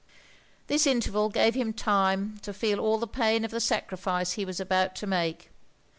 This 0.65 0.87
interval 0.87 1.29
gave 1.29 1.53
him 1.53 1.73
time 1.73 2.39
to 2.41 2.53
feel 2.55 2.79
all 2.79 2.97
the 2.97 3.05
pain 3.05 3.45
of 3.45 3.51
the 3.51 3.59
sacrifice 3.59 4.31
he 4.31 4.45
was 4.45 4.59
about 4.59 4.95
to 4.95 5.05
make. 5.05 5.51